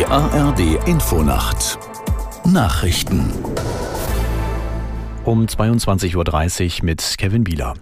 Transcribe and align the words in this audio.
ARD 0.00 0.88
Infonacht 0.88 1.78
Nachrichten 2.46 3.30
um 5.24 5.44
22.30 5.44 6.78
Uhr 6.78 6.84
mit 6.86 7.14
Kevin 7.18 7.44
Bieler. 7.44 7.74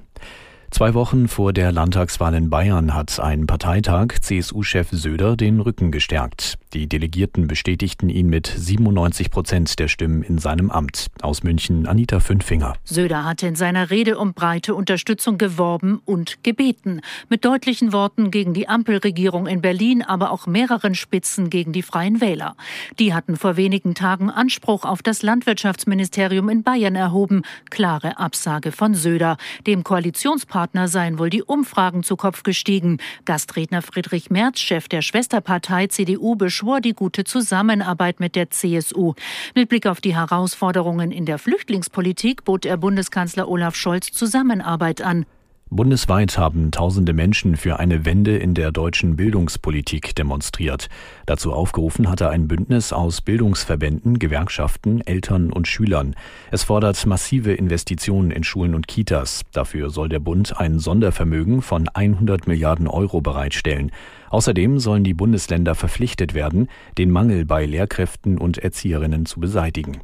Zwei 0.71 0.95
Wochen 0.95 1.27
vor 1.27 1.53
der 1.53 1.73
Landtagswahl 1.73 2.33
in 2.35 2.49
Bayern 2.49 2.95
hat 2.95 3.19
ein 3.19 3.49
Parteitag 3.49 4.21
CSU-Chef 4.21 4.89
Söder 4.93 5.37
den 5.37 5.59
Rücken 5.59 5.91
gestärkt. 5.91 6.59
Die 6.73 6.89
Delegierten 6.89 7.49
bestätigten 7.49 8.09
ihn 8.09 8.29
mit 8.29 8.47
97 8.47 9.33
Prozent 9.33 9.81
der 9.81 9.89
Stimmen 9.89 10.23
in 10.23 10.39
seinem 10.39 10.71
Amt. 10.71 11.09
Aus 11.23 11.43
München 11.43 11.89
Anita 11.89 12.21
Fünfinger. 12.21 12.75
Söder 12.85 13.25
hatte 13.25 13.49
in 13.49 13.57
seiner 13.57 13.91
Rede 13.91 14.17
um 14.17 14.33
breite 14.33 14.77
Unterstützung 14.77 15.37
geworben 15.37 16.01
und 16.05 16.45
gebeten. 16.45 17.01
Mit 17.29 17.45
deutlichen 17.45 17.93
Worten 17.93 18.31
gegen 18.31 18.55
die 18.55 18.69
Ampelregierung 18.69 19.49
in 19.49 19.61
Berlin, 19.61 20.03
aber 20.03 20.31
auch 20.31 20.47
mehreren 20.47 20.95
Spitzen 20.95 21.51
gegen 21.51 21.73
die 21.73 21.83
Freien 21.83 22.21
Wähler. 22.21 22.55
Die 23.01 23.13
hatten 23.13 23.37
vor 23.37 23.57
wenigen 23.57 23.97
Tagen 23.97 24.31
Anspruch 24.31 24.85
auf 24.85 25.03
das 25.03 25.23
Landwirtschaftsministerium 25.23 26.49
in 26.49 26.63
Bayern 26.63 26.95
erhoben. 26.95 27.43
Klare 27.71 28.19
Absage 28.19 28.71
von 28.71 28.95
Söder. 28.95 29.37
Dem 29.67 29.83
Koalitionspartner 29.83 30.60
seien 30.89 31.19
wohl 31.19 31.31
die 31.31 31.43
Umfragen 31.43 32.03
zu 32.03 32.17
Kopf 32.17 32.43
gestiegen. 32.43 32.99
Gastredner 33.25 33.83
Friedrich 33.83 34.31
Merz, 34.31 34.61
Chef 34.61 34.89
der 34.89 35.03
Schwesterpartei 35.03 35.87
CDU, 35.87 36.37
beschwor 36.37 36.81
die 36.81 36.93
gute 36.93 37.25
Zusammenarbeit 37.25 38.21
mit 38.21 38.37
der 38.37 38.51
CSU. 38.51 39.15
Mit 39.55 39.69
Blick 39.69 39.87
auf 39.87 40.01
die 40.01 40.15
Herausforderungen 40.15 41.11
in 41.13 41.25
der 41.25 41.39
Flüchtlingspolitik 41.39 42.45
bot 42.45 42.67
er 42.67 42.77
Bundeskanzler 42.77 43.49
Olaf 43.49 43.75
Scholz 43.75 44.13
Zusammenarbeit 44.13 45.01
an. 45.01 45.25
Bundesweit 45.73 46.37
haben 46.37 46.73
tausende 46.73 47.13
Menschen 47.13 47.57
für 47.57 47.79
eine 47.79 48.05
Wende 48.05 48.37
in 48.37 48.55
der 48.55 48.73
deutschen 48.73 49.15
Bildungspolitik 49.15 50.17
demonstriert. 50.17 50.89
Dazu 51.27 51.53
aufgerufen 51.53 52.11
hatte 52.11 52.29
ein 52.29 52.49
Bündnis 52.49 52.93
aus 52.93 53.21
Bildungsverbänden, 53.21 54.19
Gewerkschaften, 54.19 55.01
Eltern 55.07 55.53
und 55.53 55.69
Schülern. 55.69 56.17
Es 56.51 56.65
fordert 56.65 57.07
massive 57.07 57.53
Investitionen 57.53 58.33
in 58.33 58.43
Schulen 58.43 58.75
und 58.75 58.89
Kitas. 58.89 59.43
Dafür 59.53 59.91
soll 59.91 60.09
der 60.09 60.19
Bund 60.19 60.59
ein 60.59 60.81
Sondervermögen 60.81 61.63
von 61.63 61.87
100 61.87 62.49
Milliarden 62.49 62.89
Euro 62.89 63.21
bereitstellen. 63.21 63.93
Außerdem 64.31 64.81
sollen 64.81 65.05
die 65.05 65.15
Bundesländer 65.15 65.77
verpflichtet 65.77 66.35
werden, 66.35 66.67
den 66.99 67.13
Mangel 67.13 67.45
bei 67.45 67.65
Lehrkräften 67.65 68.39
und 68.39 68.59
Erzieherinnen 68.59 69.25
zu 69.25 69.39
beseitigen. 69.39 70.01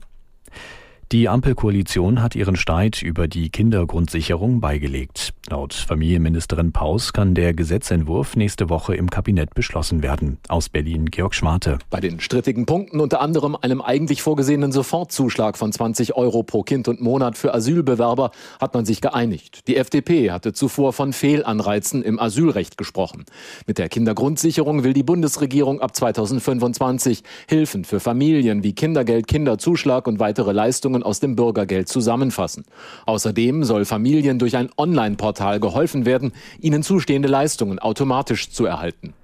Die 1.13 1.29
Ampelkoalition 1.29 2.21
hat 2.21 2.35
ihren 2.35 2.57
Streit 2.57 3.01
über 3.01 3.29
die 3.29 3.51
Kindergrundsicherung 3.51 4.61
beigelegt. 4.61 5.35
Laut 5.49 5.75
Familienministerin 5.75 6.73
Paus 6.73 7.13
kann 7.13 7.35
der 7.35 7.55
Gesetzentwurf 7.55 8.35
nächste 8.35 8.69
Woche 8.69 8.97
im 8.97 9.09
Kabinett 9.11 9.55
beschlossen 9.55 10.03
werden. 10.03 10.39
Aus 10.49 10.69
Berlin 10.69 11.07
Georg 11.07 11.37
Schwarte. 11.37 11.79
Bei 11.89 12.01
den 12.01 12.19
strittigen 12.19 12.67
Punkten 12.67 12.99
unter 12.99 13.21
anderem 13.21 13.55
einem 13.55 13.81
eigentlich 13.81 14.23
vorgesehenen 14.23 14.73
Sofortzuschlag 14.73 15.57
von 15.57 15.71
20 15.71 16.17
Euro 16.17 16.43
pro 16.43 16.65
Kind 16.65 16.89
und 16.89 17.01
Monat 17.01 17.39
für 17.39 17.55
Asylbewerber 17.55 18.33
hat 18.61 18.75
man 18.75 18.85
sich 18.85 19.01
geeinigt. 19.01 19.69
Die 19.69 19.77
FDP 19.77 20.33
hatte 20.33 20.53
zuvor 20.53 20.93
von 20.93 21.13
Fehlanreizen 21.13 22.03
im 22.03 22.19
Asylrecht 22.19 22.77
gesprochen. 22.77 23.25
Mit 23.69 23.79
der 23.79 23.89
Kindergrundsicherung 23.89 24.83
will 24.83 24.95
die 24.95 25.05
Bundesregierung 25.05 25.81
ab 25.81 25.95
2025 25.95 27.23
Hilfen 27.49 27.85
für 27.85 28.01
Familien 28.01 28.65
wie 28.65 28.73
Kindergeld, 28.73 29.29
Kinderzuschlag 29.29 30.09
und 30.09 30.19
weitere 30.19 30.51
Leistungen 30.51 31.05
aus 31.05 31.21
dem 31.21 31.37
Bürgergeld 31.37 31.89
zusammenfassen. 31.89 32.65
Außerdem 33.07 33.63
soll 33.63 33.85
Familien 33.85 34.41
durch 34.41 34.57
ein 34.57 34.71
Online-Portal 34.77 35.36
geholfen 35.61 36.07
werden, 36.07 36.33
ihnen 36.61 36.83
zustehende 36.83 37.29
Leistungen 37.29 37.79
automatisch 37.79 38.51
zu 38.51 38.67
erhalten. 38.67 39.15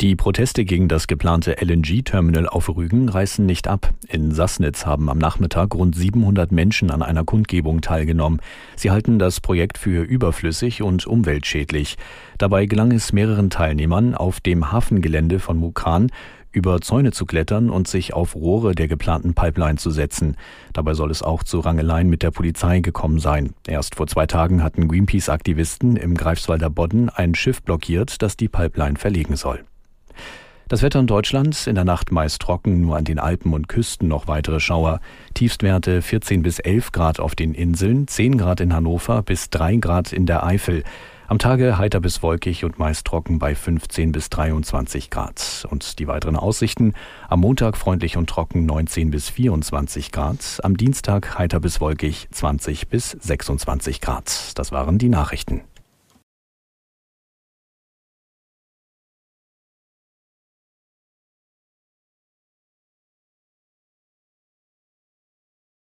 Die 0.00 0.14
Proteste 0.14 0.64
gegen 0.64 0.86
das 0.86 1.08
geplante 1.08 1.56
LNG-Terminal 1.60 2.48
auf 2.48 2.68
Rügen 2.68 3.08
reißen 3.08 3.44
nicht 3.44 3.66
ab. 3.66 3.94
In 4.06 4.30
Sassnitz 4.30 4.86
haben 4.86 5.10
am 5.10 5.18
Nachmittag 5.18 5.74
rund 5.74 5.96
700 5.96 6.52
Menschen 6.52 6.92
an 6.92 7.02
einer 7.02 7.24
Kundgebung 7.24 7.80
teilgenommen. 7.80 8.40
Sie 8.76 8.92
halten 8.92 9.18
das 9.18 9.40
Projekt 9.40 9.76
für 9.76 10.04
überflüssig 10.04 10.82
und 10.82 11.04
umweltschädlich. 11.04 11.96
Dabei 12.38 12.66
gelang 12.66 12.92
es 12.92 13.12
mehreren 13.12 13.50
Teilnehmern, 13.50 14.14
auf 14.14 14.38
dem 14.38 14.70
Hafengelände 14.70 15.40
von 15.40 15.56
Mukran 15.58 16.12
über 16.52 16.80
Zäune 16.80 17.12
zu 17.12 17.26
klettern 17.26 17.70
und 17.70 17.88
sich 17.88 18.14
auf 18.14 18.34
Rohre 18.34 18.74
der 18.74 18.88
geplanten 18.88 19.34
Pipeline 19.34 19.76
zu 19.76 19.90
setzen. 19.90 20.36
Dabei 20.72 20.94
soll 20.94 21.10
es 21.10 21.22
auch 21.22 21.42
zu 21.42 21.60
Rangeleien 21.60 22.08
mit 22.08 22.22
der 22.22 22.30
Polizei 22.30 22.80
gekommen 22.80 23.18
sein. 23.18 23.54
Erst 23.66 23.96
vor 23.96 24.06
zwei 24.06 24.26
Tagen 24.26 24.62
hatten 24.62 24.88
Greenpeace-Aktivisten 24.88 25.96
im 25.96 26.14
Greifswalder 26.14 26.70
Bodden 26.70 27.10
ein 27.10 27.34
Schiff 27.34 27.62
blockiert, 27.62 28.22
das 28.22 28.36
die 28.36 28.48
Pipeline 28.48 28.98
verlegen 28.98 29.36
soll. 29.36 29.64
Das 30.68 30.82
Wetter 30.82 31.00
in 31.00 31.06
Deutschland 31.06 31.66
in 31.66 31.76
der 31.76 31.86
Nacht 31.86 32.12
meist 32.12 32.42
trocken, 32.42 32.82
nur 32.82 32.98
an 32.98 33.04
den 33.04 33.18
Alpen 33.18 33.54
und 33.54 33.68
Küsten 33.68 34.06
noch 34.06 34.28
weitere 34.28 34.60
Schauer. 34.60 35.00
Tiefstwerte 35.32 36.02
14 36.02 36.42
bis 36.42 36.58
11 36.58 36.92
Grad 36.92 37.20
auf 37.20 37.34
den 37.34 37.54
Inseln, 37.54 38.06
10 38.06 38.36
Grad 38.36 38.60
in 38.60 38.74
Hannover 38.74 39.22
bis 39.22 39.48
3 39.48 39.76
Grad 39.76 40.12
in 40.12 40.26
der 40.26 40.44
Eifel. 40.44 40.84
Am 41.30 41.38
Tage 41.38 41.76
heiter 41.76 42.00
bis 42.00 42.22
wolkig 42.22 42.64
und 42.64 42.78
meist 42.78 43.06
trocken 43.06 43.38
bei 43.38 43.54
15 43.54 44.12
bis 44.12 44.30
23 44.30 45.10
Grad. 45.10 45.66
Und 45.70 45.98
die 45.98 46.08
weiteren 46.08 46.36
Aussichten. 46.36 46.94
Am 47.28 47.40
Montag 47.40 47.76
freundlich 47.76 48.16
und 48.16 48.30
trocken 48.30 48.64
19 48.64 49.10
bis 49.10 49.28
24 49.28 50.10
Grad. 50.10 50.58
Am 50.62 50.78
Dienstag 50.78 51.38
heiter 51.38 51.60
bis 51.60 51.82
wolkig 51.82 52.28
20 52.30 52.88
bis 52.88 53.10
26 53.10 54.00
Grad. 54.00 54.58
Das 54.58 54.72
waren 54.72 54.96
die 54.96 55.10
Nachrichten. 55.10 55.60